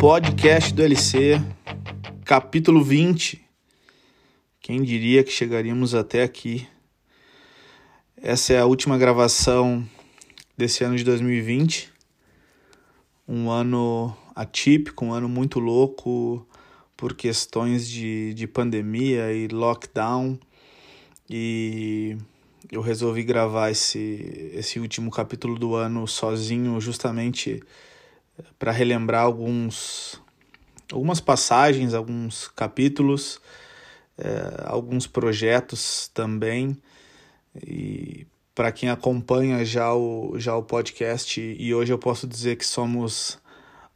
Podcast 0.00 0.72
do 0.72 0.82
LC, 0.82 1.38
capítulo 2.24 2.82
20. 2.82 3.38
Quem 4.58 4.82
diria 4.82 5.22
que 5.22 5.30
chegaríamos 5.30 5.94
até 5.94 6.22
aqui? 6.22 6.66
Essa 8.16 8.54
é 8.54 8.58
a 8.58 8.64
última 8.64 8.96
gravação 8.96 9.86
desse 10.56 10.82
ano 10.84 10.96
de 10.96 11.04
2020. 11.04 11.92
Um 13.28 13.50
ano 13.50 14.16
atípico, 14.34 15.04
um 15.04 15.12
ano 15.12 15.28
muito 15.28 15.60
louco 15.60 16.48
por 16.96 17.12
questões 17.12 17.86
de, 17.86 18.32
de 18.32 18.46
pandemia 18.46 19.30
e 19.34 19.48
lockdown. 19.48 20.38
E 21.28 22.16
eu 22.72 22.80
resolvi 22.80 23.22
gravar 23.22 23.70
esse, 23.70 24.50
esse 24.54 24.80
último 24.80 25.10
capítulo 25.10 25.58
do 25.58 25.74
ano 25.74 26.08
sozinho, 26.08 26.80
justamente 26.80 27.62
para 28.58 28.72
relembrar 28.72 29.22
alguns, 29.22 30.20
algumas 30.92 31.20
passagens, 31.20 31.94
alguns 31.94 32.48
capítulos, 32.48 33.40
é, 34.18 34.64
alguns 34.66 35.06
projetos 35.06 36.08
também. 36.12 36.76
E 37.66 38.26
para 38.54 38.70
quem 38.70 38.88
acompanha 38.88 39.64
já 39.64 39.94
o, 39.94 40.38
já 40.38 40.54
o 40.56 40.62
podcast, 40.62 41.40
e 41.40 41.74
hoje 41.74 41.92
eu 41.92 41.98
posso 41.98 42.26
dizer 42.26 42.56
que 42.56 42.66
somos 42.66 43.38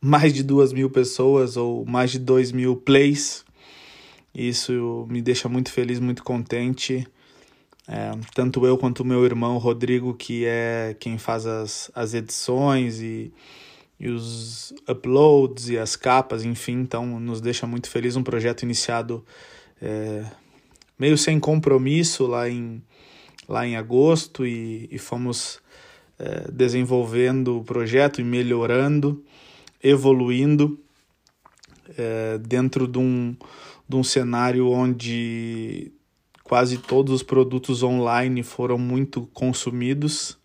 mais 0.01 0.33
de 0.33 0.43
duas 0.43 0.73
mil 0.73 0.91
pessoas 0.91 1.57
ou 1.57 1.85
mais 1.85 2.11
de 2.13 2.19
dois 2.19 2.53
mil 2.53 2.77
plays. 2.77 3.45
Isso 4.35 5.07
me 5.09 5.23
deixa 5.23 5.49
muito 5.49 5.71
feliz, 5.71 6.01
muito 6.01 6.25
contente. 6.25 7.07
É, 7.87 8.11
tanto 8.35 8.67
eu 8.67 8.79
quanto 8.79 9.01
o 9.01 9.05
meu 9.05 9.25
irmão 9.25 9.59
Rodrigo, 9.59 10.15
que 10.15 10.45
é 10.47 10.97
quem 10.99 11.19
faz 11.19 11.47
as, 11.47 11.91
as 11.95 12.15
edições 12.15 13.01
e, 13.01 13.33
e 14.05 14.11
os 14.11 14.75
uploads 14.87 15.71
e 15.71 15.79
as 15.79 15.97
capas, 15.97 16.45
enfim, 16.45 16.75
então 16.75 17.19
nos 17.19 17.41
deixa 17.41 17.67
muito 17.67 17.89
feliz. 17.89 18.17
Um 18.17 18.23
projeto 18.23 18.63
iniciado 18.63 19.25
é, 19.81 20.27
meio 20.99 21.17
sem 21.17 21.41
compromisso 21.41 22.27
lá 22.27 22.47
em, 22.47 22.83
lá 23.49 23.67
em 23.67 23.77
agosto 23.77 24.45
e, 24.45 24.87
e 24.93 24.99
fomos 24.99 25.59
é, 26.19 26.51
desenvolvendo 26.53 27.59
o 27.59 27.65
projeto 27.65 28.21
e 28.21 28.25
melhorando, 28.25 29.25
evoluindo 29.83 30.79
é, 31.97 32.37
dentro 32.37 32.87
de 32.87 32.99
um, 32.99 33.35
de 33.89 33.97
um 33.97 34.05
cenário 34.05 34.69
onde 34.69 35.91
quase 36.43 36.77
todos 36.77 37.15
os 37.15 37.23
produtos 37.23 37.83
online 37.83 38.43
foram 38.43 38.77
muito 38.77 39.27
consumidos. 39.33 40.37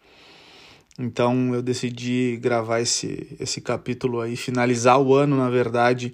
Então 0.99 1.55
eu 1.55 1.61
decidi 1.61 2.37
gravar 2.41 2.81
esse, 2.81 3.35
esse 3.39 3.61
capítulo 3.61 4.19
aí, 4.19 4.35
finalizar 4.35 4.99
o 4.99 5.15
ano, 5.15 5.37
na 5.37 5.49
verdade, 5.49 6.13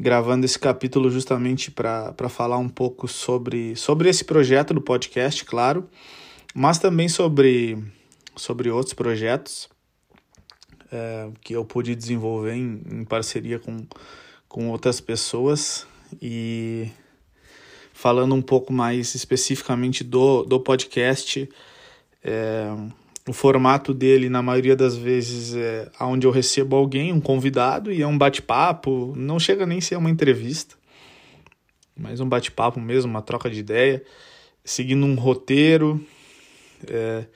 gravando 0.00 0.46
esse 0.46 0.58
capítulo 0.58 1.10
justamente 1.10 1.70
para 1.70 2.28
falar 2.30 2.56
um 2.56 2.70
pouco 2.70 3.06
sobre, 3.06 3.76
sobre 3.76 4.08
esse 4.08 4.24
projeto 4.24 4.72
do 4.72 4.80
podcast, 4.80 5.44
claro, 5.44 5.86
mas 6.54 6.78
também 6.78 7.06
sobre, 7.06 7.76
sobre 8.34 8.70
outros 8.70 8.94
projetos 8.94 9.68
é, 10.90 11.28
que 11.42 11.52
eu 11.52 11.62
pude 11.62 11.94
desenvolver 11.94 12.54
em, 12.54 12.80
em 12.90 13.04
parceria 13.04 13.58
com, 13.58 13.86
com 14.48 14.70
outras 14.70 15.02
pessoas. 15.02 15.86
E 16.22 16.88
falando 17.92 18.34
um 18.34 18.40
pouco 18.40 18.72
mais 18.72 19.14
especificamente 19.14 20.02
do, 20.02 20.44
do 20.44 20.58
podcast, 20.58 21.46
é, 22.24 22.74
o 23.28 23.32
formato 23.32 23.92
dele, 23.92 24.28
na 24.28 24.42
maioria 24.42 24.74
das 24.74 24.96
vezes, 24.96 25.54
é 25.54 25.90
onde 26.00 26.26
eu 26.26 26.30
recebo 26.30 26.76
alguém, 26.76 27.12
um 27.12 27.20
convidado, 27.20 27.92
e 27.92 28.00
é 28.00 28.06
um 28.06 28.16
bate-papo, 28.16 29.12
não 29.16 29.38
chega 29.38 29.66
nem 29.66 29.78
a 29.78 29.82
ser 29.82 29.96
uma 29.96 30.10
entrevista, 30.10 30.76
mas 31.96 32.20
um 32.20 32.28
bate-papo 32.28 32.80
mesmo, 32.80 33.10
uma 33.10 33.22
troca 33.22 33.50
de 33.50 33.60
ideia, 33.60 34.02
seguindo 34.64 35.04
um 35.04 35.14
roteiro, 35.14 36.04
é, 36.86 37.26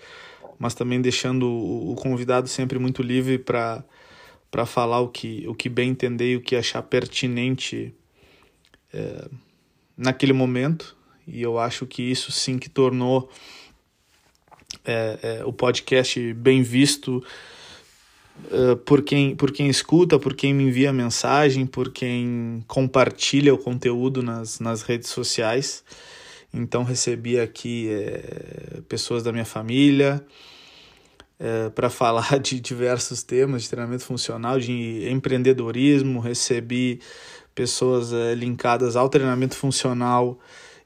mas 0.59 0.75
também 0.75 1.01
deixando 1.01 1.47
o, 1.47 1.93
o 1.93 1.95
convidado 1.95 2.49
sempre 2.49 2.79
muito 2.79 3.03
livre 3.03 3.39
para 3.39 3.85
para 4.51 4.67
falar 4.67 5.01
o 5.01 5.09
que, 5.09 5.49
o 5.49 5.55
que 5.55 5.71
bem 5.71 5.89
entender 5.89 6.33
e 6.33 6.37
o 6.37 6.43
que 6.43 6.55
achar 6.55 6.83
pertinente 6.83 7.95
é, 8.93 9.27
naquele 9.97 10.35
momento, 10.35 10.95
e 11.27 11.41
eu 11.41 11.59
acho 11.59 11.87
que 11.87 12.03
isso 12.03 12.31
sim 12.31 12.59
que 12.59 12.69
tornou 12.69 13.31
é, 14.85 15.19
é, 15.23 15.45
o 15.45 15.53
podcast 15.53 16.33
bem 16.35 16.63
visto 16.63 17.23
uh, 18.51 18.77
por, 18.79 19.03
quem, 19.03 19.35
por 19.35 19.53
quem 19.53 19.69
escuta, 19.69 20.19
por 20.19 20.35
quem 20.35 20.55
me 20.55 20.65
envia 20.65 20.93
mensagem, 20.93 21.67
por 21.67 21.91
quem 21.91 22.65
compartilha 22.67 23.55
o 23.55 23.59
conteúdo 23.59 24.23
nas, 24.23 24.61
nas 24.61 24.83
redes 24.83 25.11
sociais. 25.11 25.85
Então 26.53 26.83
recebi 26.83 27.41
aqui 27.41 27.89
é, 27.91 28.81
pessoas 28.89 29.23
da 29.23 29.33
minha 29.33 29.45
família 29.45 30.23
é, 31.41 31.71
para 31.71 31.89
falar 31.91 32.39
de 32.39 32.61
diversos 32.61 33.23
temas 33.23 33.63
de 33.63 33.71
treinamento 33.71 34.05
funcional, 34.05 34.59
de 34.59 35.09
empreendedorismo, 35.11 36.21
recebi 36.21 37.01
pessoas 37.55 38.13
é, 38.13 38.35
linkadas 38.35 38.97
ao 38.97 39.09
treinamento 39.09 39.57
funcional 39.57 40.39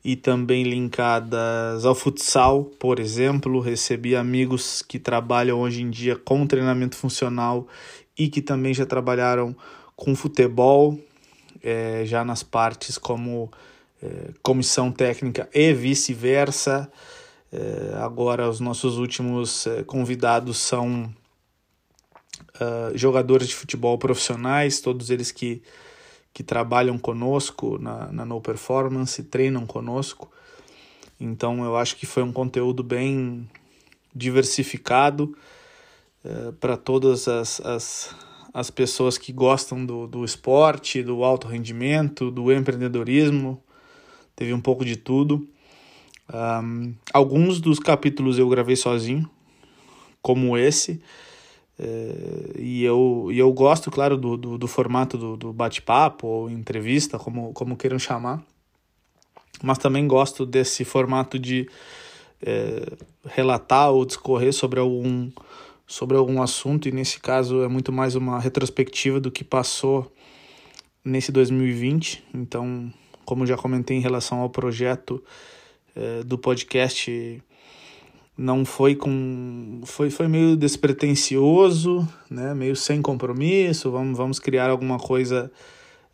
e 0.07 0.15
também 0.15 0.63
linkadas 0.63 1.85
ao 1.85 1.93
futsal, 1.93 2.63
por 2.79 3.01
exemplo. 3.01 3.59
Recebi 3.59 4.15
amigos 4.15 4.81
que 4.81 5.01
trabalham 5.01 5.59
hoje 5.59 5.83
em 5.83 5.91
dia 5.91 6.15
com 6.15 6.47
treinamento 6.47 6.95
funcional 6.95 7.67
e 8.17 8.29
que 8.29 8.41
também 8.41 8.73
já 8.73 8.87
trabalharam 8.87 9.57
com 9.97 10.15
futebol, 10.15 10.97
é, 11.61 12.05
já 12.05 12.25
nas 12.25 12.45
partes 12.45 12.97
como 12.97 13.51
é, 14.01 14.31
comissão 14.45 14.93
técnica 14.93 15.49
e 15.53 15.73
vice-versa. 15.73 16.89
É, 17.53 17.97
agora, 17.97 18.49
os 18.49 18.61
nossos 18.61 18.99
últimos 18.99 19.67
convidados 19.89 20.59
são 20.59 21.13
uh, 22.61 22.97
jogadores 22.97 23.49
de 23.49 23.57
futebol 23.57 23.99
profissionais, 23.99 24.81
todos 24.81 25.11
eles 25.11 25.33
que 25.33 25.63
que 26.37 26.43
trabalham 26.43 26.99
conosco 26.99 27.79
na, 27.79 28.13
na 28.13 28.27
No 28.27 28.43
Performance, 28.43 29.23
treinam 29.23 29.65
conosco. 29.65 30.31
Então 31.19 31.65
eu 31.65 31.79
acho 31.79 31.97
que 31.97 32.05
foi 32.05 32.23
um 32.23 32.31
conteúdo 32.31 32.83
bem 32.83 33.49
diversificado 34.15 35.35
é, 36.23 36.53
para 36.61 36.77
todas 36.77 37.27
as, 37.27 37.59
as, 37.63 38.15
as 38.53 38.71
pessoas 38.71 39.17
que 39.17 39.33
gostam 39.33 39.87
do, 39.87 40.07
do 40.07 40.27
esporte, 40.27 41.03
do 41.03 41.25
alto 41.25 41.49
rendimento, 41.49 42.31
do 42.31 42.53
empreendedorismo. 42.53 43.59
Teve 44.37 44.53
um 44.53 44.61
pouco 44.61 44.85
de 44.85 44.97
tudo. 44.97 45.49
Um, 46.31 46.93
alguns 47.15 47.63
dos 47.63 47.79
capítulos 47.79 48.39
eu 48.39 48.47
gravei 48.47 48.77
sozinho, 48.77 49.27
como 50.21 50.55
esse. 50.59 51.01
É, 51.79 52.53
e, 52.59 52.83
eu, 52.85 53.29
e 53.31 53.39
eu 53.39 53.53
gosto, 53.53 53.91
claro, 53.91 54.17
do, 54.17 54.37
do, 54.37 54.59
do 54.59 54.67
formato 54.67 55.19
do, 55.19 55.37
do 55.37 55.53
bate-papo 55.53 56.27
ou 56.27 56.51
entrevista, 56.51 57.19
como, 57.19 57.53
como 57.53 57.77
queiram 57.77 57.99
chamar, 57.99 58.43
mas 59.63 59.79
também 59.79 60.07
gosto 60.07 60.47
desse 60.47 60.85
formato 60.85 61.39
de 61.39 61.69
é, 62.43 62.93
relatar 63.25 63.91
ou 63.91 64.05
discorrer 64.05 64.53
sobre 64.53 64.81
algum, 64.81 65.31
sobre 65.87 66.17
algum 66.17 66.43
assunto, 66.43 66.89
e 66.89 66.93
nesse 66.93 67.21
caso 67.21 67.63
é 67.63 67.69
muito 67.69 67.93
mais 67.93 68.15
uma 68.15 68.41
retrospectiva 68.41 69.21
do 69.21 69.31
que 69.31 69.45
passou 69.45 70.11
nesse 71.05 71.31
2020. 71.31 72.25
Então, 72.35 72.93
como 73.25 73.47
já 73.47 73.57
comentei 73.57 73.97
em 73.97 74.01
relação 74.01 74.41
ao 74.41 74.49
projeto 74.51 75.23
é, 75.95 76.23
do 76.23 76.39
podcast 76.39 77.43
não 78.37 78.65
foi 78.65 78.95
com 78.95 79.81
foi, 79.85 80.11
foi 80.11 80.29
meio 80.29 80.57
despretensioso, 80.57 82.07
né? 82.31 82.53
Meio 82.55 82.77
sem 82.77 83.01
compromisso. 83.01 83.91
Vamos, 83.91 84.17
vamos 84.17 84.39
criar 84.39 84.69
alguma 84.69 84.99
coisa, 84.99 85.51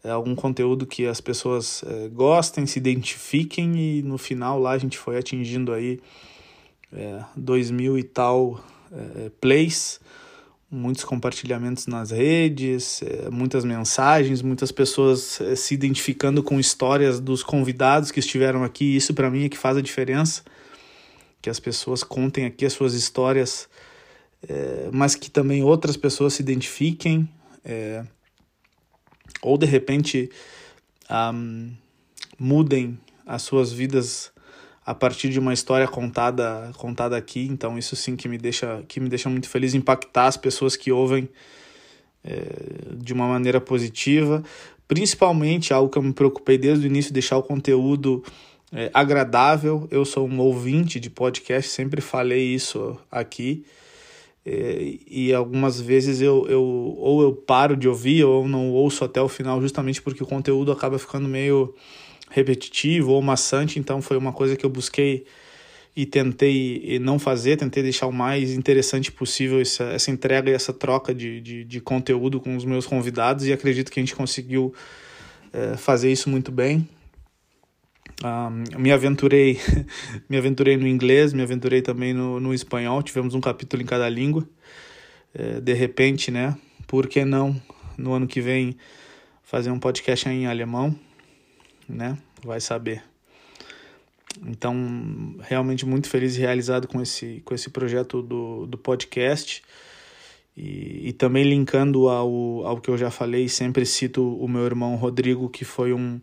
é, 0.05 0.11
algum 0.11 0.35
conteúdo 0.35 0.87
que 0.87 1.07
as 1.07 1.21
pessoas 1.21 1.83
é, 1.85 2.09
gostem, 2.09 2.65
se 2.65 2.79
identifiquem 2.79 3.77
e 3.77 4.03
no 4.03 4.19
final 4.19 4.61
lá 4.61 4.71
a 4.73 4.79
gente 4.79 4.97
foi 4.97 5.19
atingindo 5.19 5.73
aí 5.73 5.99
é, 6.93 7.25
dois 7.37 7.71
mil 7.71 7.99
e 7.99 8.05
tal 8.05 8.63
é, 8.93 9.31
plays, 9.41 10.01
muitos 10.71 11.03
compartilhamentos 11.03 11.89
nas 11.89 12.13
redes, 12.13 13.03
muitas 13.31 13.65
mensagens, 13.65 14.41
muitas 14.41 14.71
pessoas 14.73 15.41
se 15.57 15.75
identificando 15.75 16.43
com 16.43 16.59
histórias 16.59 17.21
dos 17.21 17.43
convidados 17.43 18.11
que 18.11 18.21
estiveram 18.21 18.65
aqui. 18.65 18.97
Isso 18.97 19.13
para 19.13 19.29
mim 19.29 19.45
é 19.45 19.49
que 19.51 19.59
faz 19.59 19.77
a 19.77 19.83
diferença 19.83 20.43
que 21.43 21.51
as 21.51 21.59
pessoas 21.59 22.05
contem 22.05 22.47
aqui 22.47 22.65
as 22.65 22.73
suas 22.73 22.95
histórias, 22.95 23.69
é, 24.49 24.89
mas 24.93 25.17
que 25.17 25.29
também 25.29 25.63
outras 25.63 25.97
pessoas 25.97 26.35
se 26.35 26.43
identifiquem, 26.43 27.29
é, 27.65 28.05
ou 29.43 29.59
de 29.59 29.67
repente 29.67 30.31
um, 31.11 31.73
mudem 32.39 32.99
as 33.27 33.43
suas 33.43 33.73
vidas 33.73 34.33
a 34.85 34.95
partir 34.95 35.29
de 35.29 35.39
uma 35.39 35.53
história 35.53 35.87
contada 35.87 36.73
contada 36.77 37.17
aqui. 37.17 37.47
Então 37.51 37.77
isso 37.77 37.97
sim 37.97 38.17
que 38.17 38.29
me 38.29 38.39
deixa 38.39 38.83
que 38.87 39.01
me 39.01 39.09
deixa 39.09 39.29
muito 39.29 39.49
feliz 39.49 39.75
impactar 39.75 40.27
as 40.27 40.37
pessoas 40.37 40.77
que 40.77 40.93
ouvem 40.93 41.29
é, 42.25 42.95
de 42.97 43.13
uma 43.13 43.27
maneira 43.27 43.61
positiva. 43.61 44.43
Principalmente 44.87 45.73
algo 45.73 45.91
que 45.91 45.99
eu 45.99 46.03
me 46.03 46.13
preocupei 46.13 46.59
desde 46.59 46.87
o 46.87 46.89
início, 46.89 47.13
deixar 47.13 47.37
o 47.37 47.43
conteúdo 47.43 48.23
é, 48.73 48.91
agradável. 48.95 49.87
Eu 49.91 50.05
sou 50.05 50.27
um 50.27 50.41
ouvinte 50.41 50.99
de 50.99 51.11
podcast, 51.11 51.71
sempre 51.71 52.01
falei 52.01 52.55
isso 52.55 52.99
aqui. 53.11 53.65
É, 54.45 54.95
e 55.07 55.33
algumas 55.33 55.81
vezes 55.81 56.21
eu, 56.21 56.47
eu 56.49 56.63
ou 56.63 57.23
eu 57.23 57.33
paro 57.33 57.77
de 57.77 57.87
ouvir 57.87 58.25
ou 58.25 58.49
não 58.49 58.71
ouço 58.71 59.05
até 59.05 59.23
o 59.23 59.29
final 59.29 59.61
justamente 59.61 60.03
porque 60.03 60.21
o 60.21 60.27
conteúdo 60.27 60.73
acaba 60.73 60.99
ficando 60.99 61.29
meio 61.29 61.73
repetitivo 62.29 63.13
ou 63.13 63.23
maçante, 63.23 63.79
então 63.79 64.03
foi 64.03 64.17
uma 64.17 64.33
coisa 64.33 64.57
que 64.57 64.67
eu 64.67 64.71
busquei 64.71 65.25
e 65.95 66.05
tentei 66.05 66.99
não 67.01 67.21
fazer, 67.21 67.57
tentei 67.57 67.85
deixar 67.85 68.07
o 68.07 68.13
mais 68.13 68.53
interessante 68.53 69.13
possível 69.13 69.61
essa, 69.61 69.85
essa 69.85 70.11
entrega 70.11 70.51
e 70.51 70.55
essa 70.55 70.73
troca 70.73 71.15
de, 71.15 71.41
de, 71.41 71.65
de 71.65 71.81
conteúdo 71.81 72.41
com 72.41 72.57
os 72.57 72.65
meus 72.65 72.87
convidados 72.87 73.47
e 73.47 73.53
acredito 73.53 73.93
que 73.93 74.01
a 74.01 74.03
gente 74.03 74.17
conseguiu 74.17 74.75
é, 75.53 75.77
fazer 75.77 76.11
isso 76.11 76.29
muito 76.29 76.51
bem. 76.51 76.89
Um, 78.25 78.81
me 78.81 78.93
aventurei 78.93 79.59
me 80.29 80.37
aventurei 80.37 80.77
no 80.77 80.87
inglês, 80.87 81.33
me 81.33 81.43
aventurei 81.43 81.83
também 81.83 82.15
no, 82.15 82.39
no 82.39 82.55
espanhol, 82.55 83.03
tivemos 83.03 83.35
um 83.35 83.41
capítulo 83.41 83.83
em 83.83 83.87
cada 83.87 84.09
língua. 84.09 84.49
É, 85.35 85.61
de 85.61 85.73
repente, 85.73 86.31
né? 86.31 86.57
Por 86.87 87.09
que 87.09 87.25
não 87.25 87.61
no 87.97 88.13
ano 88.13 88.27
que 88.27 88.41
vem 88.41 88.77
fazer 89.43 89.71
um 89.71 89.79
podcast 89.79 90.29
em 90.29 90.47
alemão, 90.47 90.95
né? 91.89 92.17
Vai 92.45 92.61
saber. 92.61 93.03
Então, 94.47 95.37
realmente 95.41 95.85
muito 95.85 96.09
feliz 96.09 96.37
e 96.37 96.41
realizado 96.41 96.89
com 96.89 97.03
esse, 97.03 97.43
com 97.45 97.55
esse 97.55 97.71
projeto 97.71 98.23
do, 98.23 98.67
do 98.67 98.79
podcast. 98.79 99.63
E, 100.57 101.09
e 101.09 101.13
também 101.13 101.45
linkando 101.45 102.09
ao, 102.09 102.67
ao 102.67 102.81
que 102.81 102.91
eu 102.91 102.97
já 102.97 103.11
falei, 103.11 103.49
sempre 103.49 103.85
cito 103.87 104.37
o 104.37 104.49
meu 104.49 104.65
irmão 104.65 104.97
Rodrigo, 104.97 105.49
que 105.49 105.65
foi 105.65 105.93
um, 105.93 106.21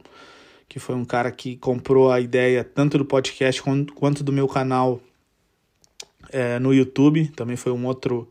que 0.69 0.79
foi 0.79 0.93
um 0.93 1.03
cara 1.03 1.31
que 1.31 1.57
comprou 1.57 2.11
a 2.11 2.21
ideia 2.21 2.63
tanto 2.63 2.99
do 2.99 3.03
podcast 3.03 3.61
quanto, 3.61 4.23
do 4.23 4.31
meu 4.31 4.47
canal 4.47 5.01
é, 6.31 6.59
no 6.59 6.71
YouTube. 6.71 7.27
Também 7.29 7.55
foi 7.55 7.71
um 7.71 7.87
outro 7.87 8.29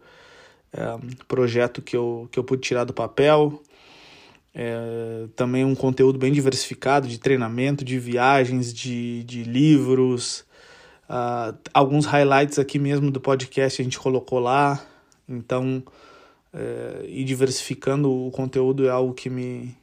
é, 0.72 0.80
projeto 1.26 1.82
que 1.82 1.96
eu, 1.96 2.28
que 2.30 2.38
eu 2.38 2.44
pude 2.44 2.62
tirar 2.62 2.84
do 2.84 2.94
papel. 2.94 3.60
É, 4.54 5.26
também 5.34 5.64
um 5.64 5.74
conteúdo 5.74 6.16
bem 6.16 6.32
diversificado 6.32 7.08
de 7.08 7.18
treinamento, 7.18 7.84
de 7.84 7.98
viagens, 7.98 8.72
de, 8.72 9.24
de 9.24 9.42
livros. 9.42 10.46
Uh, 11.08 11.56
alguns 11.72 12.04
highlights 12.04 12.58
aqui 12.58 12.78
mesmo 12.78 13.10
do 13.10 13.20
podcast 13.20 13.80
a 13.80 13.84
gente 13.84 13.98
colocou 13.98 14.38
lá. 14.38 14.80
Então, 15.28 15.82
é, 16.52 17.04
ir 17.08 17.24
diversificando 17.24 18.10
o 18.10 18.30
conteúdo 18.30 18.86
é 18.86 18.90
algo 18.90 19.12
que 19.12 19.28
me, 19.28 19.76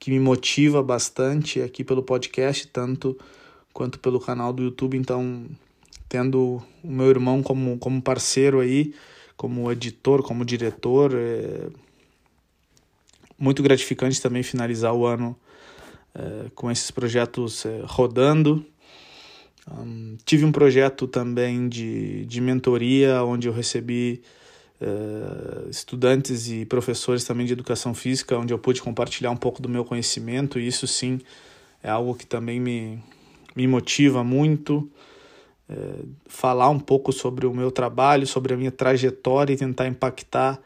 que 0.00 0.10
me 0.10 0.18
motiva 0.18 0.82
bastante 0.82 1.60
aqui 1.60 1.84
pelo 1.84 2.02
podcast, 2.02 2.66
tanto 2.68 3.16
quanto 3.70 4.00
pelo 4.00 4.18
canal 4.18 4.50
do 4.50 4.62
YouTube. 4.62 4.96
Então, 4.96 5.44
tendo 6.08 6.62
o 6.82 6.90
meu 6.90 7.10
irmão 7.10 7.42
como, 7.42 7.78
como 7.78 8.00
parceiro 8.00 8.60
aí, 8.60 8.94
como 9.36 9.70
editor, 9.70 10.22
como 10.22 10.42
diretor, 10.42 11.12
é, 11.14 11.68
muito 13.38 13.62
gratificante 13.62 14.20
também 14.22 14.42
finalizar 14.42 14.94
o 14.94 15.04
ano 15.04 15.36
é, 16.14 16.50
com 16.54 16.70
esses 16.70 16.90
projetos 16.90 17.66
é, 17.66 17.82
rodando. 17.84 18.64
Um, 19.70 20.16
tive 20.24 20.46
um 20.46 20.52
projeto 20.52 21.06
também 21.06 21.68
de, 21.68 22.24
de 22.24 22.40
mentoria, 22.40 23.22
onde 23.22 23.48
eu 23.48 23.52
recebi 23.52 24.22
é, 24.80 25.68
estudantes 25.68 26.48
e 26.48 26.64
professores 26.64 27.24
também 27.24 27.44
de 27.44 27.52
educação 27.52 27.92
física, 27.92 28.38
onde 28.38 28.52
eu 28.52 28.58
pude 28.58 28.80
compartilhar 28.80 29.30
um 29.30 29.36
pouco 29.36 29.60
do 29.60 29.68
meu 29.68 29.84
conhecimento, 29.84 30.58
e 30.58 30.66
isso 30.66 30.86
sim 30.86 31.20
é 31.82 31.90
algo 31.90 32.14
que 32.14 32.26
também 32.26 32.58
me, 32.58 33.02
me 33.54 33.66
motiva 33.66 34.24
muito. 34.24 34.90
É, 35.68 35.76
falar 36.26 36.68
um 36.70 36.80
pouco 36.80 37.12
sobre 37.12 37.46
o 37.46 37.54
meu 37.54 37.70
trabalho, 37.70 38.26
sobre 38.26 38.54
a 38.54 38.56
minha 38.56 38.72
trajetória 38.72 39.52
e 39.52 39.56
tentar 39.56 39.86
impactar 39.86 40.58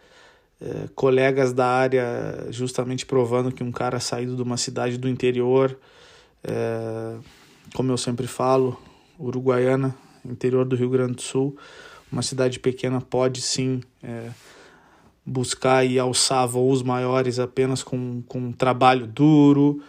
é, 0.61 0.89
colegas 0.95 1.53
da 1.53 1.67
área 1.67 2.47
justamente 2.51 3.05
provando 3.05 3.53
que 3.53 3.63
um 3.63 3.73
cara 3.73 4.01
saído 4.01 4.37
de 4.37 4.43
uma 4.43 4.57
cidade 4.57 4.97
do 4.97 5.09
interior, 5.09 5.79
como 7.75 7.91
eu 7.91 7.97
sempre 7.97 8.27
falo, 8.27 8.79
Uruguaiana, 9.19 9.97
interior 10.25 10.67
do 10.67 10.77
Rio 10.77 10.91
Grande 10.91 11.15
do 11.15 11.23
Sul, 11.23 11.57
uma 12.15 12.23
cidade 12.23 12.61
pequena 12.61 13.01
pode 13.01 13.43
sim 13.43 13.81
é, 14.01 14.31
buscar 15.27 15.85
e 15.85 15.99
alçar 15.99 16.47
voos 16.47 16.81
maiores 16.81 17.41
apenas 17.41 17.83
com, 17.83 18.23
com 18.29 18.39
um 18.39 18.53
trabalho 18.53 19.05
duro, 19.05 19.83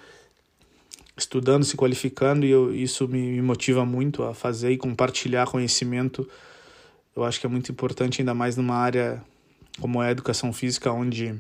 estudando, 1.16 1.64
se 1.64 1.78
qualificando, 1.78 2.44
e 2.44 2.50
eu, 2.50 2.74
isso 2.74 3.08
me, 3.08 3.34
me 3.34 3.42
motiva 3.44 3.86
muito 3.86 4.24
a 4.24 4.34
fazer 4.34 4.72
e 4.72 4.78
compartilhar 4.78 5.46
conhecimento. 5.46 6.28
Eu 7.16 7.24
acho 7.24 7.40
que 7.40 7.46
é 7.46 7.50
muito 7.50 7.72
importante, 7.72 8.22
ainda 8.22 8.34
mais 8.34 8.58
numa 8.58 8.76
área 8.76 9.24
como 9.80 10.02
é 10.02 10.08
a 10.08 10.12
educação 10.12 10.52
física, 10.52 10.92
onde 10.92 11.40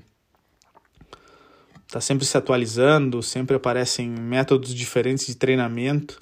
está 1.87 1.99
sempre 1.99 2.25
se 2.25 2.37
atualizando, 2.37 3.23
sempre 3.23 3.55
aparecem 3.55 4.07
métodos 4.07 4.73
diferentes 4.73 5.25
de 5.25 5.35
treinamento 5.35 6.19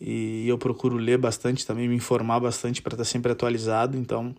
e 0.00 0.48
eu 0.48 0.56
procuro 0.56 0.96
ler 0.96 1.18
bastante 1.18 1.66
também, 1.66 1.88
me 1.88 1.94
informar 1.94 2.40
bastante 2.40 2.80
para 2.80 2.94
estar 2.94 3.04
tá 3.04 3.10
sempre 3.10 3.30
atualizado. 3.30 3.98
Então, 3.98 4.34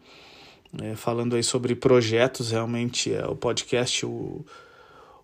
é, 0.82 0.96
falando 0.96 1.36
aí 1.36 1.44
sobre 1.44 1.76
projetos, 1.76 2.52
realmente 2.52 3.14
é 3.14 3.26
o 3.28 3.36
podcast, 3.36 4.06
o, 4.06 4.44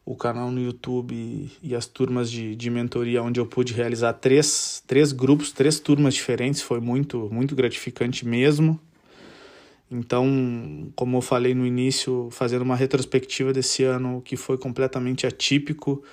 o 0.06 0.16
canal 0.16 0.51
no 0.51 0.62
YouTube 0.62 1.50
e 1.63 1.75
as 1.75 1.88
turmas 1.88 2.30
de, 2.30 2.56
de 2.56 2.69
mentoria, 2.69 3.24
onde 3.24 3.39
eu 3.39 3.45
pude 3.45 3.74
realizar 3.74 4.13
três, 4.13 4.84
três 4.86 5.12
grupos, 5.12 5.51
três 5.51 5.80
turmas 5.80 6.13
diferentes, 6.13 6.62
foi 6.62 6.80
muito, 6.80 7.30
muito 7.31 7.56
gratificante 7.56 8.25
mesmo. 8.25 8.80
Então, 9.90 10.92
como 10.95 11.18
eu 11.18 11.22
falei 11.22 11.56
no 11.56 11.66
início, 11.66 12.28
fazendo 12.30 12.62
uma 12.62 12.75
retrospectiva 12.75 13.54
desse 13.54 13.83
ano 13.83 14.22
que 14.22 14.36
foi 14.36 14.57
completamente 14.57 15.25
atípico, 15.25 16.04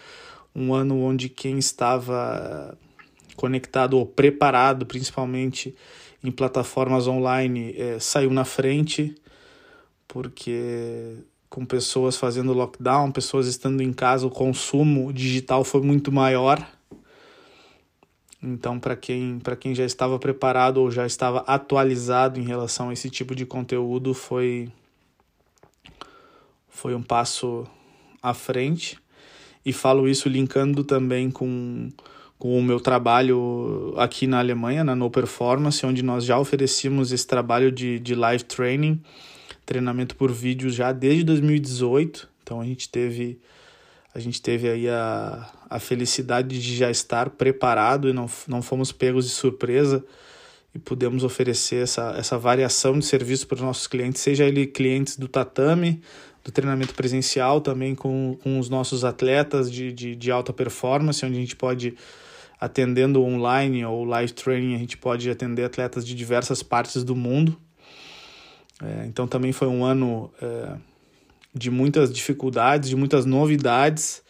um 0.55 0.73
ano 0.73 1.01
onde 1.01 1.29
quem 1.29 1.59
estava 1.59 2.79
conectado 3.37 3.99
ou 3.99 4.07
preparado, 4.07 4.87
principalmente 4.87 5.75
em 6.23 6.31
plataformas 6.31 7.07
online, 7.07 7.75
é, 7.77 7.99
saiu 7.99 8.31
na 8.31 8.45
frente, 8.45 9.15
porque 10.09 11.17
com 11.51 11.65
pessoas 11.65 12.17
fazendo 12.17 12.53
lockdown, 12.53 13.13
pessoas 13.13 13.47
estando 13.47 13.81
em 13.81 13.93
casa, 13.93 14.27
o 14.27 14.31
consumo 14.31 15.13
digital 15.13 15.63
foi 15.63 15.83
muito 15.83 16.11
maior. 16.11 16.67
Então, 18.43 18.81
para 18.81 18.97
quem, 18.97 19.41
quem 19.61 19.75
já 19.75 19.85
estava 19.85 20.19
preparado 20.19 20.79
ou 20.79 20.91
já 20.91 21.07
estava 21.07 21.45
atualizado 21.47 22.41
em 22.41 22.45
relação 22.45 22.89
a 22.89 22.93
esse 22.93 23.09
tipo 23.09 23.35
de 23.35 23.47
conteúdo, 23.47 24.13
foi, 24.13 24.69
foi 26.69 26.95
um 26.95 27.03
passo 27.03 27.67
à 28.21 28.35
frente. 28.35 28.99
E 29.65 29.73
falo 29.73 30.09
isso 30.09 30.29
linkando 30.29 30.85
também 30.85 31.31
com, 31.31 31.89
com 32.45 32.59
o 32.59 32.63
meu 32.63 32.79
trabalho 32.79 33.95
aqui 33.97 34.27
na 34.27 34.39
Alemanha, 34.39 34.85
na 34.85 34.95
No 34.95 35.11
Performance, 35.11 35.87
onde 35.87 36.03
nós 36.03 36.27
já 36.27 36.39
oferecemos 36.39 37.11
esse 37.11 37.27
trabalho 37.27 37.73
de, 37.73 37.99
de 37.99 38.15
live 38.15 38.45
training, 38.45 39.01
treinamento 39.65 40.15
por 40.15 40.31
vídeo 40.31 40.69
já 40.69 40.93
desde 40.93 41.25
2018. 41.25 42.29
Então, 42.43 42.61
a 42.61 42.65
gente 42.67 42.87
teve 42.91 43.41
a 44.15 44.19
gente 44.21 44.43
teve 44.43 44.69
aí 44.69 44.87
a, 44.91 45.51
a 45.71 45.81
felicidade 45.81 46.61
de 46.61 46.77
já 46.77 46.91
estar 46.91 47.31
preparado 47.31 48.11
e 48.11 48.13
não, 48.13 48.29
não 48.47 48.61
fomos 48.61 48.93
pegos 48.93 49.25
de 49.25 49.31
surpresa 49.31 50.05
e 50.75 50.79
pudemos 50.79 51.25
oferecer 51.25 51.83
essa, 51.83 52.15
essa 52.19 52.37
variação 52.37 52.99
de 52.99 53.07
serviço 53.07 53.47
para 53.47 53.55
os 53.55 53.63
nossos 53.63 53.87
clientes, 53.87 54.21
seja 54.21 54.45
ele 54.45 54.67
clientes 54.67 55.17
do 55.17 55.29
tatame, 55.29 56.03
do 56.45 56.53
treinamento 56.53 56.95
presencial, 56.95 57.63
também 57.63 57.95
com, 57.95 58.37
com 58.43 58.59
os 58.59 58.69
nossos 58.69 59.03
atletas 59.03 59.73
de, 59.73 59.91
de, 59.91 60.15
de 60.15 60.31
alta 60.31 60.53
performance, 60.53 61.25
onde 61.25 61.39
a 61.39 61.41
gente 61.41 61.57
pode, 61.57 61.95
atendendo 62.65 63.23
online 63.23 63.85
ou 63.85 64.05
live 64.05 64.33
training, 64.33 64.75
a 64.75 64.79
gente 64.79 64.97
pode 64.97 65.29
atender 65.29 65.65
atletas 65.65 66.07
de 66.07 66.15
diversas 66.15 66.63
partes 66.63 67.05
do 67.05 67.15
mundo. 67.15 67.59
É, 68.83 69.05
então 69.07 69.27
também 69.27 69.53
foi 69.53 69.69
um 69.69 69.85
ano 69.85 70.33
é, 70.41 70.77
de 71.55 71.71
muitas 71.71 72.13
dificuldades, 72.13 72.89
de 72.89 72.97
muitas 72.97 73.27
novidades 73.27 74.23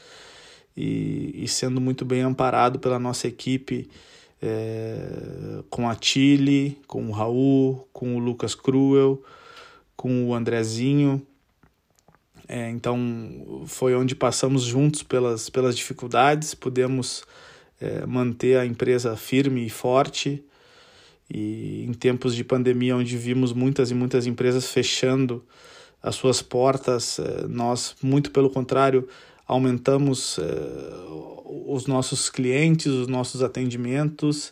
e, 0.76 1.44
e 1.44 1.46
sendo 1.46 1.80
muito 1.80 2.04
bem 2.04 2.22
amparado 2.22 2.80
pela 2.80 2.98
nossa 2.98 3.28
equipe 3.28 3.88
é, 4.42 5.62
com 5.70 5.88
a 5.88 5.96
Chile, 5.98 6.76
com 6.88 7.06
o 7.06 7.12
Raul, 7.12 7.88
com 7.92 8.16
o 8.16 8.18
Lucas 8.18 8.54
Cruel, 8.56 9.22
com 9.96 10.26
o 10.26 10.34
Andrezinho. 10.34 11.24
É, 12.48 12.68
então 12.68 13.62
foi 13.66 13.94
onde 13.94 14.16
passamos 14.16 14.64
juntos 14.64 15.04
pelas, 15.04 15.48
pelas 15.48 15.76
dificuldades, 15.76 16.52
pudemos 16.52 17.24
é, 17.80 18.06
manter 18.06 18.58
a 18.58 18.66
empresa 18.66 19.16
firme 19.16 19.66
e 19.66 19.70
forte. 19.70 20.44
E 21.32 21.84
em 21.88 21.92
tempos 21.92 22.34
de 22.34 22.44
pandemia, 22.44 22.96
onde 22.96 23.16
vimos 23.16 23.52
muitas 23.52 23.90
e 23.90 23.94
muitas 23.94 24.26
empresas 24.26 24.70
fechando 24.70 25.44
as 26.02 26.14
suas 26.16 26.42
portas. 26.42 27.18
Eh, 27.18 27.46
nós, 27.48 27.96
muito 28.02 28.30
pelo 28.30 28.50
contrário, 28.50 29.08
aumentamos 29.46 30.38
os 31.66 31.86
nossos 31.86 32.28
clientes, 32.28 32.86
os 32.86 33.08
nossos 33.08 33.42
atendimentos, 33.42 34.50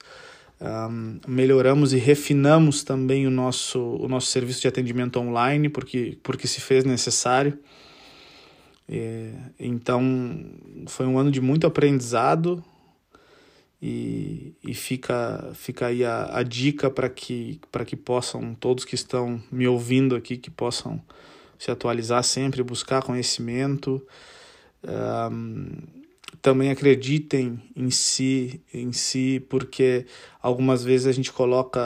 melhoramos 1.27 1.93
e 1.93 1.99
refinamos 1.99 2.85
também 2.85 3.27
o 3.27 3.31
nosso, 3.31 3.81
o 3.81 4.09
nosso 4.09 4.29
serviço 4.29 4.61
de 4.61 4.69
atendimento 4.69 5.19
online, 5.19 5.69
porque, 5.69 6.19
porque 6.23 6.47
se 6.47 6.61
fez 6.61 6.85
necessário. 6.85 7.59
É, 8.89 9.33
então, 9.59 10.01
foi 10.87 11.07
um 11.07 11.19
ano 11.19 11.31
de 11.31 11.41
muito 11.41 11.67
aprendizado 11.67 12.63
e, 13.83 14.55
e 14.63 14.75
fica, 14.75 15.51
fica 15.55 15.87
aí 15.87 16.05
a, 16.05 16.39
a 16.39 16.45
dica 16.45 16.89
para 16.89 17.11
que, 17.11 17.61
que 17.85 17.97
possam, 17.97 18.55
todos 18.55 18.85
que 18.85 18.95
estão 18.95 19.43
me 19.51 19.67
ouvindo 19.67 20.15
aqui, 20.15 20.37
que 20.37 20.51
possam 20.51 21.03
se 21.59 21.69
atualizar 21.69 22.23
sempre, 22.23 22.63
buscar 22.63 23.03
conhecimento. 23.03 24.01
Um, 24.85 25.79
também 26.41 26.71
acreditem 26.71 27.61
em 27.75 27.91
si, 27.91 28.63
em 28.73 28.93
si, 28.93 29.45
porque 29.49 30.07
algumas 30.41 30.85
vezes 30.85 31.09
a 31.09 31.13
gente 31.13 31.33
coloca 31.33 31.81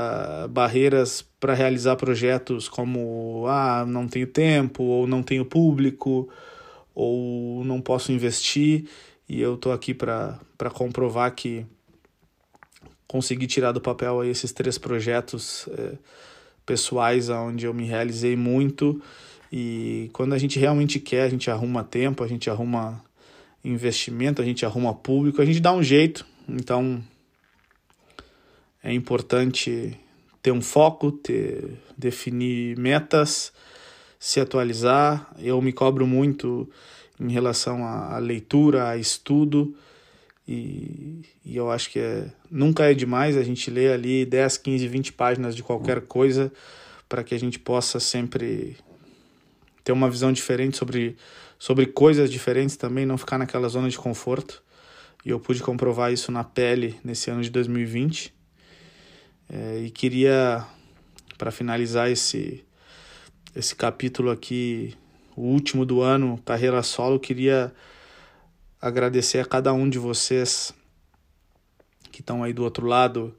barreiras 0.50 1.22
para 1.40 1.54
realizar 1.54 1.96
projetos 1.96 2.68
como 2.68 3.44
ah, 3.48 3.86
não 3.86 4.06
tenho 4.06 4.26
tempo, 4.26 4.82
ou 4.82 5.06
não 5.06 5.22
tenho 5.22 5.46
público, 5.46 6.28
ou 6.94 7.64
não 7.64 7.80
posso 7.80 8.12
investir, 8.12 8.86
e 9.28 9.40
eu 9.40 9.54
estou 9.54 9.72
aqui 9.72 9.92
para 9.92 10.38
comprovar 10.72 11.34
que 11.34 11.66
consegui 13.06 13.46
tirar 13.46 13.72
do 13.72 13.80
papel 13.80 14.20
aí 14.20 14.30
esses 14.30 14.52
três 14.52 14.78
projetos 14.78 15.68
é, 15.78 15.92
pessoais 16.64 17.28
onde 17.28 17.66
eu 17.66 17.74
me 17.74 17.84
realizei 17.84 18.36
muito 18.36 19.00
e 19.50 20.10
quando 20.12 20.34
a 20.34 20.38
gente 20.38 20.58
realmente 20.58 20.98
quer, 20.98 21.22
a 21.22 21.28
gente 21.28 21.50
arruma 21.50 21.84
tempo, 21.84 22.24
a 22.24 22.26
gente 22.26 22.50
arruma 22.50 23.02
investimento, 23.64 24.42
a 24.42 24.44
gente 24.44 24.64
arruma 24.66 24.94
público, 24.94 25.40
a 25.40 25.44
gente 25.44 25.60
dá 25.60 25.72
um 25.72 25.82
jeito. 25.82 26.26
Então 26.48 27.02
é 28.82 28.92
importante 28.92 29.98
ter 30.42 30.52
um 30.52 30.62
foco, 30.62 31.10
ter 31.10 31.78
definir 31.96 32.76
metas, 32.78 33.52
se 34.18 34.40
atualizar. 34.40 35.32
Eu 35.38 35.60
me 35.62 35.72
cobro 35.72 36.06
muito 36.06 36.68
em 37.18 37.30
relação 37.30 37.84
à 37.84 38.18
leitura, 38.18 38.88
a 38.88 38.96
estudo. 38.96 39.74
E, 40.46 41.22
e 41.44 41.56
eu 41.56 41.70
acho 41.70 41.90
que 41.90 41.98
é, 41.98 42.30
nunca 42.50 42.84
é 42.84 42.94
demais 42.94 43.36
a 43.36 43.42
gente 43.42 43.70
ler 43.70 43.92
ali 43.92 44.24
10, 44.24 44.58
15, 44.58 44.86
20 44.86 45.12
páginas 45.12 45.56
de 45.56 45.62
qualquer 45.62 46.02
coisa 46.02 46.52
para 47.08 47.24
que 47.24 47.34
a 47.34 47.38
gente 47.38 47.58
possa 47.58 47.98
sempre 47.98 48.76
ter 49.82 49.92
uma 49.92 50.10
visão 50.10 50.32
diferente 50.32 50.76
sobre, 50.76 51.16
sobre 51.58 51.86
coisas 51.86 52.30
diferentes 52.30 52.76
também, 52.76 53.06
não 53.06 53.18
ficar 53.18 53.38
naquela 53.38 53.68
zona 53.68 53.88
de 53.88 53.98
conforto. 53.98 54.62
E 55.24 55.30
eu 55.30 55.40
pude 55.40 55.62
comprovar 55.62 56.12
isso 56.12 56.30
na 56.30 56.44
pele 56.44 56.98
nesse 57.04 57.30
ano 57.30 57.42
de 57.42 57.50
2020. 57.50 58.32
É, 59.48 59.82
e 59.84 59.90
queria, 59.90 60.64
para 61.38 61.50
finalizar 61.50 62.10
esse, 62.10 62.64
esse 63.54 63.74
capítulo 63.74 64.30
aqui, 64.30 64.94
o 65.36 65.42
último 65.42 65.84
do 65.84 66.00
ano, 66.00 66.40
carreira 66.44 66.82
solo, 66.82 67.20
queria 67.20 67.72
agradecer 68.80 69.38
a 69.38 69.44
cada 69.44 69.72
um 69.72 69.88
de 69.88 69.98
vocês 69.98 70.72
que 72.10 72.20
estão 72.20 72.42
aí 72.42 72.52
do 72.52 72.62
outro 72.62 72.86
lado 72.86 73.34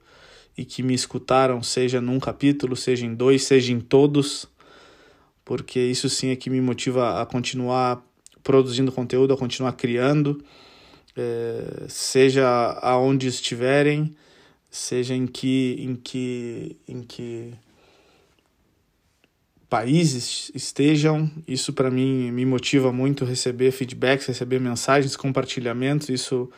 e 0.57 0.65
que 0.65 0.83
me 0.83 0.93
escutaram, 0.93 1.61
seja 1.61 2.01
num 2.01 2.19
capítulo, 2.19 2.75
seja 2.75 3.05
em 3.05 3.13
dois, 3.13 3.43
seja 3.43 3.71
em 3.71 3.79
todos 3.79 4.47
porque 5.47 5.79
isso 5.79 6.09
sim 6.09 6.27
é 6.27 6.35
que 6.35 6.49
me 6.49 6.59
motiva 6.59 7.21
a 7.21 7.25
continuar 7.25 8.05
produzindo 8.43 8.91
conteúdo, 8.91 9.33
a 9.33 9.37
continuar 9.37 9.71
criando, 9.71 10.43
é, 11.15 11.85
seja 11.87 12.45
aonde 12.81 13.27
estiverem, 13.27 14.13
seja 14.69 15.15
em 15.15 15.25
que, 15.25 15.77
em 15.79 15.95
que, 15.95 16.75
em 16.85 17.01
que 17.01 17.53
países 19.69 20.51
estejam, 20.55 21.29
isso 21.47 21.73
para 21.73 21.91
mim 21.91 22.31
me 22.31 22.45
motiva 22.45 22.91
muito 22.91 23.25
receber 23.25 23.71
feedbacks, 23.71 24.27
receber 24.27 24.59
mensagens, 24.59 25.15
compartilhamentos, 25.15 26.09
isso 26.09 26.49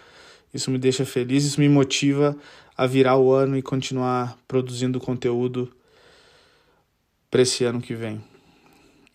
isso 0.54 0.72
me 0.72 0.80
deixa 0.80 1.06
feliz, 1.06 1.44
isso 1.44 1.60
me 1.60 1.70
motiva 1.70 2.36
a 2.76 2.88
virar 2.88 3.18
o 3.18 3.32
ano 3.32 3.58
e 3.58 3.62
continuar 3.62 4.38
produzindo 4.48 5.00
conteúdo 5.00 5.72
para 7.30 7.42
esse 7.42 7.64
ano 7.64 7.80
que 7.80 7.94
vem. 7.94 8.20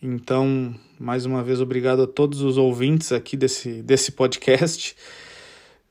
Então, 0.01 0.73
mais 0.99 1.25
uma 1.25 1.43
vez, 1.43 1.59
obrigado 1.59 2.03
a 2.03 2.07
todos 2.07 2.41
os 2.41 2.57
ouvintes 2.57 3.11
aqui 3.11 3.35
desse, 3.35 3.81
desse 3.81 4.11
podcast. 4.11 4.95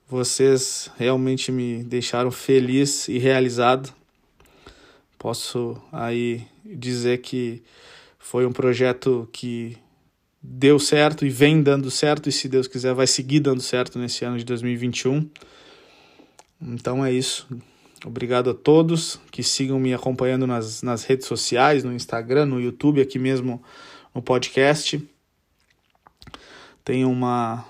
Vocês 0.09 0.91
realmente 0.97 1.53
me 1.53 1.83
deixaram 1.85 2.31
feliz 2.31 3.09
e 3.09 3.19
realizado. 3.19 3.93
Posso 5.25 5.81
aí 5.91 6.47
dizer 6.63 7.23
que 7.23 7.63
foi 8.19 8.45
um 8.45 8.53
projeto 8.53 9.27
que 9.33 9.75
deu 10.43 10.79
certo 10.79 11.25
e 11.25 11.31
vem 11.31 11.63
dando 11.63 11.91
certo, 11.91 12.29
e 12.29 12.33
se 12.33 12.47
Deus 12.47 12.69
quiser, 12.69 12.93
vai 12.93 13.07
seguir 13.07 13.41
dando 13.41 13.63
certo 13.63 13.99
nesse 13.99 14.23
ano 14.23 14.37
de 14.37 14.45
2021. 14.45 15.27
Então 16.61 17.03
é 17.03 17.11
isso. 17.11 17.49
Obrigado 18.05 18.51
a 18.51 18.55
todos 18.55 19.19
que 19.31 19.43
sigam 19.43 19.81
me 19.81 19.95
acompanhando 19.95 20.47
nas, 20.47 20.83
nas 20.83 21.05
redes 21.05 21.27
sociais, 21.27 21.83
no 21.83 21.95
Instagram, 21.95 22.45
no 22.45 22.61
YouTube, 22.61 23.01
aqui 23.01 23.19
mesmo 23.19 23.63
no 24.15 24.21
podcast. 24.21 25.03
Tenham 26.85 27.11
uma, 27.11 27.65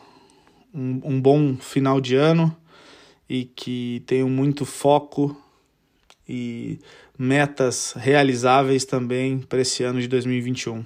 um, 0.74 1.00
um 1.04 1.20
bom 1.20 1.56
final 1.58 2.00
de 2.00 2.16
ano 2.16 2.52
e 3.28 3.44
que 3.44 4.02
tenham 4.08 4.28
muito 4.28 4.64
foco 4.64 5.40
e 6.28 6.78
metas 7.18 7.94
realizáveis 7.96 8.84
também 8.84 9.38
para 9.38 9.60
esse 9.60 9.82
ano 9.82 10.00
de 10.00 10.08
2021. 10.08 10.84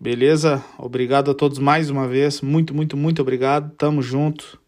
Beleza? 0.00 0.64
Obrigado 0.78 1.30
a 1.30 1.34
todos 1.34 1.58
mais 1.58 1.90
uma 1.90 2.06
vez. 2.06 2.40
Muito, 2.40 2.72
muito, 2.74 2.96
muito 2.96 3.20
obrigado. 3.20 3.74
Tamo 3.76 4.00
junto. 4.00 4.60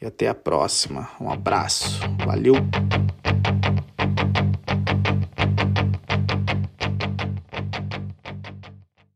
E 0.00 0.06
até 0.06 0.28
a 0.28 0.34
próxima. 0.34 1.08
Um 1.20 1.30
abraço. 1.30 2.00
Valeu. 2.24 2.54